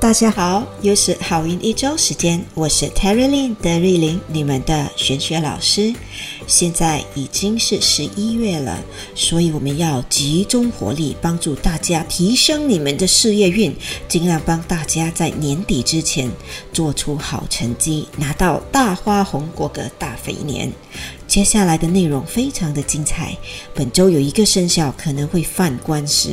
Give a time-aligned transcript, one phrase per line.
[0.00, 5.92] 大家好，又是好运一周时间，我是 Terry Lin 德瑞琳，你们的玄学老师。
[6.46, 8.78] 现在已经是十一月了，
[9.16, 13.74] 所以我们要集中火力，帮助大家提升你们的事业运，
[14.06, 16.30] 尽量帮大家在年底之前
[16.72, 20.72] 做出好成绩，拿到大花红，过个大肥年。
[21.28, 23.36] 接下来的内容非常的精彩。
[23.74, 26.30] 本周有一个生肖可能会犯官司，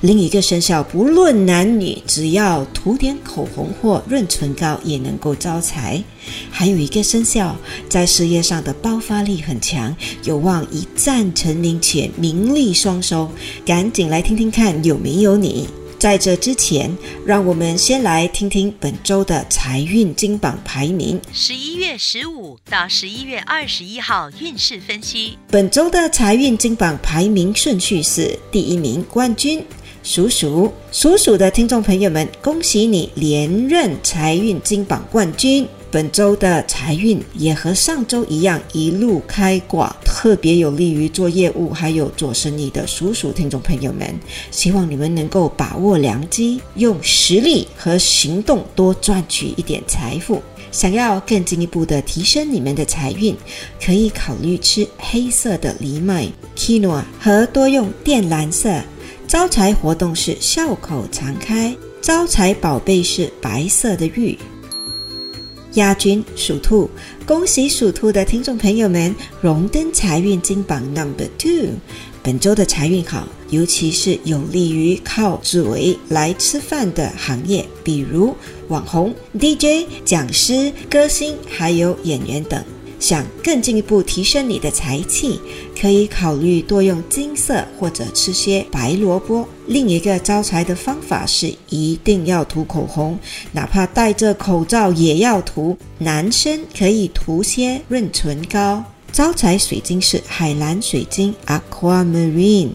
[0.00, 6.02] 另一个生肖不论男女，只要涂点口红或润唇膏也能够招财。
[6.50, 7.56] 还有一个生肖
[7.88, 13.30] 在事业上的爆发力很强，有望一战成名且名利双收。
[13.64, 15.68] 赶紧来听听看有没有你。
[16.02, 16.92] 在这之前，
[17.24, 21.20] 让我们先来听听本周的财运金榜排名。
[21.32, 25.38] 十一月十五到十一月二十一号运势分析。
[25.48, 29.64] 本周的财运金榜排名顺序是：第一名冠军
[30.02, 35.64] 属鼠，属鼠的听众朋友们，恭喜你连任财运金榜冠军。
[35.92, 44.18] 本周的财运也和上周一样，一路开挂，特别有利于做业务还有做生意的属鼠听众朋友们。
[44.50, 50.42] 希望你们能够把握良机，用实力和行动多赚取一点财富。
[50.70, 53.36] 想要更进一步的提升你们的财运，
[53.78, 56.26] 可以考虑吃黑色的藜麦
[56.56, 58.80] （quinoa） 和多用靛蓝色。
[59.28, 64.38] 招财活动是笑口常开，招财宝贝是白色的玉。
[65.74, 66.90] 亚军属兔，
[67.24, 71.70] 恭喜属兔的听众朋友们荣登财运金榜 Number Two。
[72.22, 78.36] 本周的财运好，尤其是有利于靠嘴来吃饭的行业，比如
[78.68, 82.62] 网红、DJ、讲师、歌星，还有演员等。
[83.02, 85.40] 想更进一步提升你的财气，
[85.78, 89.46] 可以考虑多用金色或者吃些白萝卜。
[89.66, 93.18] 另一个招财的方法是一定要涂口红，
[93.50, 95.76] 哪怕戴着口罩也要涂。
[95.98, 98.84] 男生可以涂些润唇膏。
[99.10, 102.70] 招财水晶是海蓝水晶 （Aquamarine）。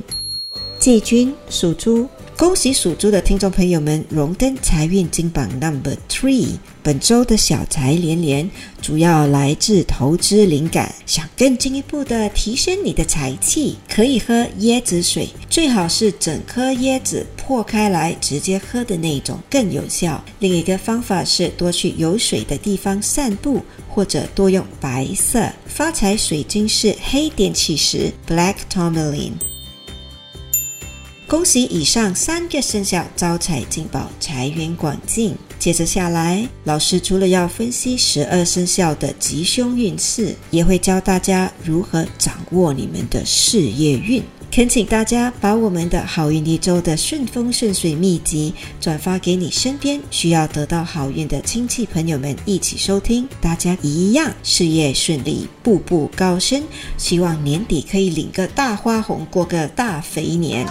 [0.77, 2.05] 季军属猪。
[2.37, 6.49] 恭喜属猪的听众朋友们荣登财运金榜 Number Three。
[6.87, 8.49] 本周的小财连连，
[8.81, 10.95] 主要来自投资灵感。
[11.05, 20.23] 想更进一步的提升你的财气，可以喝椰子水，最好是整颗椰子破开来直接喝的那种，更有效。
[20.39, 29.33] 另一个方法是多去有水的地方散步，或者多用白色发财水晶是黑电气石 Black Tourmaline。
[31.27, 35.35] 恭喜以上三个生肖招财进宝，财源广进。
[35.59, 44.23] 接着下来，老师除了要分析十二生肖的吉凶运势，也会教大家如何掌握你们的事业运。
[44.49, 56.63] 恳请大家把我们的好运一周的顺风顺水秘籍转发给你身边需要得到好运的亲戚朋友们一起收听，大家一样事业顺利，步步高升。
[56.97, 60.65] 希望年底可以领个大花红，过个大肥年。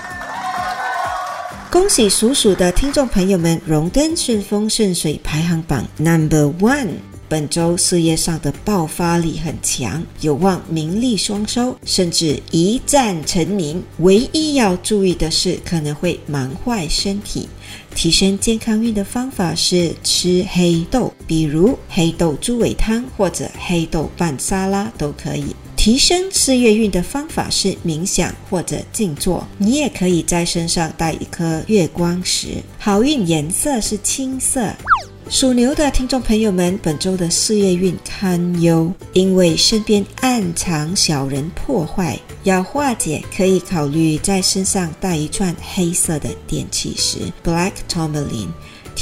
[1.77, 6.89] 恭喜属鼠的听众朋友们荣登顺风顺水排行榜 Number One。
[7.29, 13.83] 本周事业上的爆发力很强，有望名利双收，甚至一战成名。
[13.99, 17.47] 唯一要注意的是，可能会忙坏身体。
[17.95, 25.55] 提升健康运的方法是吃黑豆，比如黑豆猪尾汤或者黑豆拌沙拉都可以。
[25.87, 32.61] 提升事业运的方法是冥想或者静坐，你也可以在身上带一颗月光石。
[32.77, 34.75] 好运颜色是青色。
[35.31, 48.49] 属牛的听众朋友们，本周的事业运堪忧，因为身边暗藏小人破坏，要化解可以考虑在身上带一串黑色的电气石 （Black Tourmaline）。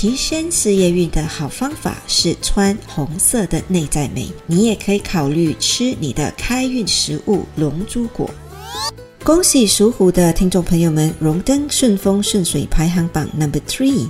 [0.05, 4.31] 提升事业运的好方法是穿红色的内在美。
[4.47, 8.29] 你也可以考虑吃你的开运食物龙珠果。
[9.25, 14.07] 恭喜属虎的听众朋友们荣登顺风顺水排行榜 Number Three。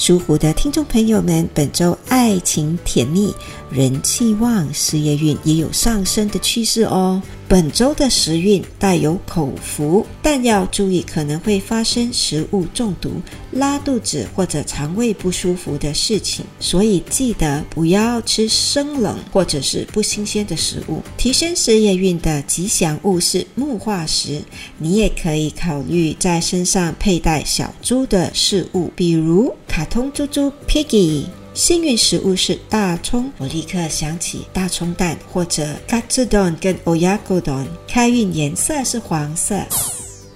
[0.00, 3.34] 属虎的听众朋友们，本周爱情甜蜜，
[3.70, 7.22] 人气旺，事业运也有上升的趋势哦。
[7.46, 13.10] 本周的时运带有口福，但要注意可能会发生食物中毒、
[13.50, 21.02] 拉肚子或者肠胃不舒服的事情，所以记得不要吃生冷或者是不新鲜的食物。
[21.18, 24.40] 提升事业运的吉祥物是木化石，
[24.78, 29.84] 你也可以考虑在身上佩戴小猪的饰物，比如卡。
[29.84, 31.24] 通猪猪 Piggy，
[31.54, 37.66] 幸运食物是大葱，我立刻想起大葱蛋或者 Katsudon 跟 Oyakodon。
[37.88, 39.56] 开运颜色是黄色。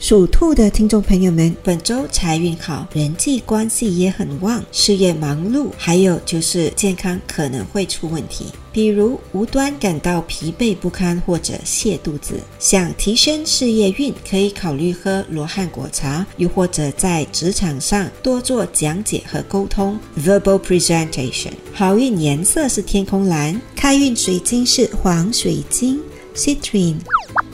[0.06, 12.34] 属兔的听众朋友们，本周财运好，人际关系也很旺，事业忙碌，还有就是健康可能会出问题，比如无端感到疲惫不堪或者泻肚子。
[12.58, 21.52] 想提升事业运，可以考虑喝罗汉果茶，又或者在职场上多做讲解和沟通 （verbal presentation）。
[21.72, 25.98] 好运颜色是天空蓝，开运水晶是黄水晶
[26.36, 26.96] （citrine）。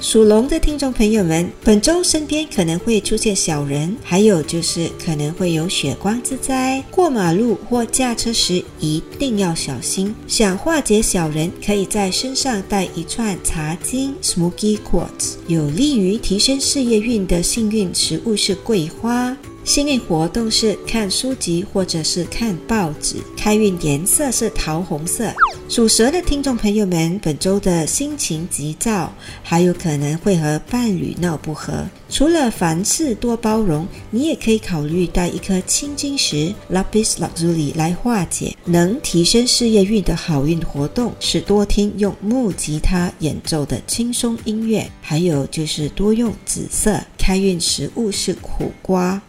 [0.01, 6.83] 属龙的听众朋友们，本周身边可能会出现小人，还有就是可能会有血光之灾。
[6.91, 10.15] 过马路或驾车时一定要小心。
[10.27, 19.37] 想化解小人，可以在身上带一串茶晶 （Smoky Quartz），有利于提升事业运的幸运食物是桂花。
[19.65, 23.17] 幸运活动是看书籍或者是看报纸。
[23.37, 25.33] 开运颜色是桃红色。
[25.69, 29.13] 属蛇的听众朋友们，本周的心情急躁，
[29.43, 31.87] 还有可能会和伴侣闹不和。
[32.09, 38.57] 除了凡事多包容，你也可以考虑带一颗青金石 （Lapis Lazuli） 来化解。
[38.65, 47.01] 能提升事业运的好运活动是多听用木吉他演奏的轻松音乐，还有就是多用紫色。
[47.17, 49.23] 开运食物是苦瓜。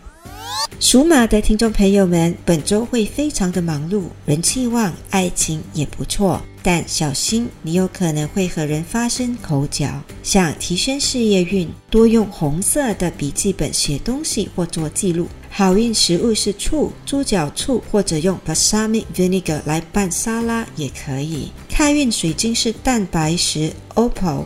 [0.79, 10.01] 属马的听众朋友们，本周会非常的忙碌，人气旺，爱情也不错，但小心你有可能会和人发生口角。
[10.23, 15.27] 想提升事业运，多用红色的笔记本写东西或做记录。
[15.51, 21.51] 好运食物是醋、猪脚醋，或者用 balsamic vinegar 来拌沙拉也可以。
[21.69, 24.45] 开运水晶是蛋白石 opal。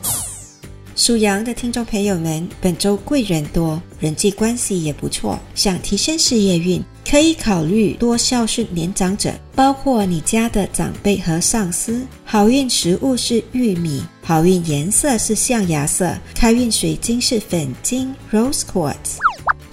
[0.95, 5.38] 属羊的听众朋友们，本周贵人多，人际关系也不错。
[5.53, 12.07] 想提升事业运，可以考虑多孝顺年长者，包括你家的长辈和上司。
[12.24, 19.18] 好运食物是玉米，好运颜色是象牙色，开运水晶是粉晶 （Rose Quartz）。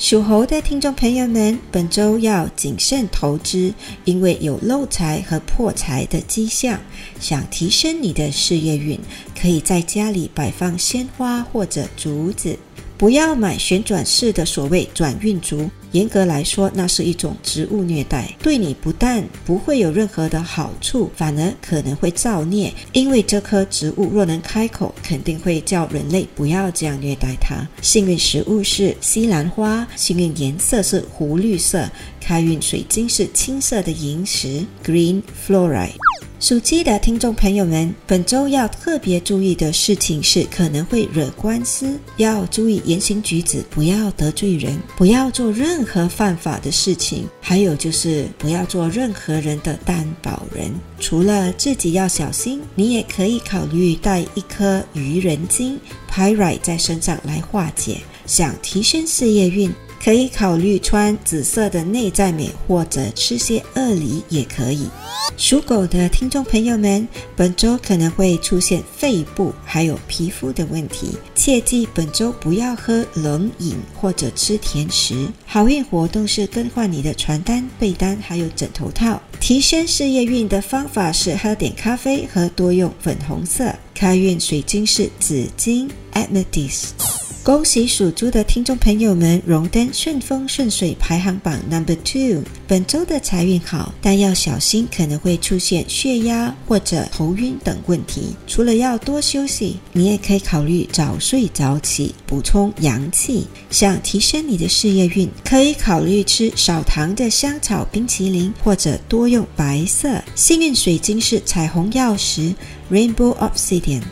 [0.02, 3.72] 属猴的听众朋友们，本周要谨慎投资，
[4.04, 6.80] 因为有漏财和破财的迹象。
[7.20, 8.98] 想提升你的事业运，
[9.40, 12.58] 可以在家里摆放鲜花或者竹子。
[12.98, 22.72] 不要买旋转式的所谓转运竹，严格来说，那是一种植物虐待，对你不但不会有任何的好处，反而可能会造孽。
[22.92, 27.66] 因为这棵植物若能开口，肯定会叫人类不要这样虐待它。
[27.80, 31.88] 幸运食物是西兰花，幸运颜色是湖绿色，
[32.22, 35.90] 开运水晶是青色的萤石 （Green fluoride。
[36.38, 50.72] 属鸡的听众朋友们，本周要特别注意的事情是，可能会惹官司，要注意言行举止，不要得罪人，不要做任何犯法的事情，还有就是不要做任何人的担保人。
[50.98, 55.78] 除了自己要小心，你也可以考虑带一颗愚人金
[56.10, 57.98] （Pyrite） 在身上来化解。
[58.24, 59.72] 想提升事业运。
[60.02, 64.88] 可以考虑穿紫色的内在美，或者吃些鳄梨也可以。
[65.36, 67.06] 属狗的听众朋友们，
[67.36, 75.28] 本周可能会出现肺部还有皮肤的问题，切记本周不要喝冷饮或者吃甜食。
[75.46, 79.22] 好运活动是更换你的床单、被单还有枕头套。
[79.38, 83.72] 提升事业运的方法是喝点咖啡和多用粉红色。
[83.94, 87.21] 开运水晶是紫金 （Amethyst）。
[87.44, 92.40] 恭喜属猪的听众朋友们荣登顺风顺水排行榜 number two。
[92.68, 98.36] 本周的财运好，但要小心可能会出现血压或者头晕等问题。
[98.46, 103.48] 除了要多休息，你也可以考虑早睡早起，补充阳气。
[103.70, 110.22] 想提升你的事业运，可以考虑吃少糖的香草冰淇淋，或者多用白色。
[110.36, 112.54] 幸运水晶是彩虹曜石
[112.88, 114.02] （Rainbow Obsidian）。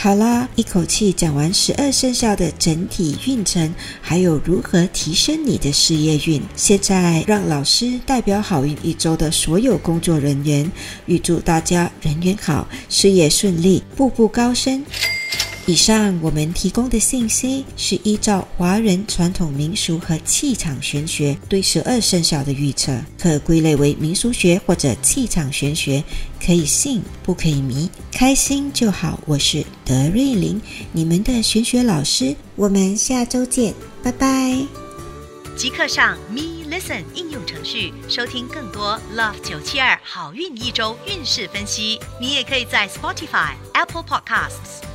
[0.00, 6.40] 好啦，一口气讲完十二生肖的整体运程，还有如何提升你的事业运。
[6.54, 10.70] 现在让老师代表好运一周的所有工作人员，
[11.06, 14.84] 预祝大家人缘好，事业顺利，步步高升。
[15.68, 26.02] 以上我们提供的信息是依照华人传统民俗和气场玄学对十二生肖的预测，可归类为民俗学或者气场玄学，
[26.42, 29.20] 可以信不可以迷，开心就好。
[29.26, 30.58] 我是德瑞琳，
[30.92, 34.56] 你们的玄学老师，我们下周见，拜拜。
[35.54, 42.00] 即刻上 Me Listen 应用程序收听更多 Love 九七二好运一周运势分析。
[42.18, 44.87] 你也可以在 Spotify、Apple Podcasts